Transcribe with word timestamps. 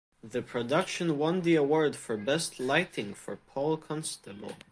The 0.23 0.41
production 0.41 1.19
won 1.19 1.41
the 1.41 1.53
award 1.55 1.95
for 1.95 2.17
Best 2.17 2.59
Lighting 2.59 3.13
for 3.13 3.35
Paule 3.35 3.77
Constable. 3.77 4.55